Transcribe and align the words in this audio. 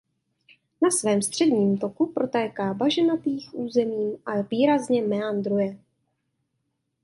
Na 0.81 0.91
svém 0.91 1.21
středním 1.21 1.77
toku 1.77 2.13
protéká 2.13 2.73
bažinatých 2.73 3.49
územím 3.53 4.17
a 4.25 4.41
výrazně 4.41 5.01
meandruje. 5.01 5.77